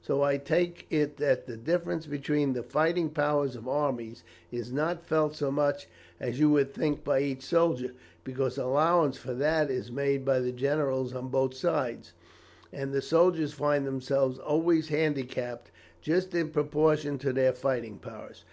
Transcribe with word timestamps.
So 0.00 0.22
I 0.22 0.38
take 0.38 0.86
it 0.88 1.18
that 1.18 1.44
the 1.46 1.58
difference 1.58 2.06
between 2.06 2.54
the 2.54 2.62
fighting 2.62 3.10
powers 3.10 3.54
of 3.54 3.68
armies 3.68 4.24
is 4.50 4.72
not 4.72 5.04
felt 5.04 5.34
so 5.36 5.50
much 5.50 5.88
as 6.18 6.40
you 6.40 6.48
would 6.52 6.72
think 6.72 7.04
by 7.04 7.20
each 7.20 7.42
soldier, 7.44 7.92
because 8.24 8.56
allowance 8.56 9.18
for 9.18 9.34
that 9.34 9.70
is 9.70 9.92
made 9.92 10.24
by 10.24 10.38
the 10.40 10.52
generals 10.52 11.12
on 11.12 11.28
both 11.28 11.52
sides, 11.52 12.14
and 12.72 12.94
the 12.94 13.02
soldiers 13.02 13.52
find 13.52 13.86
themselves 13.86 14.38
always 14.38 14.88
handicapped 14.88 15.70
just 16.00 16.34
in 16.34 16.48
proportion 16.48 17.18
to 17.18 17.34
their 17.34 17.52
fighting 17.52 17.98
powers. 17.98 18.46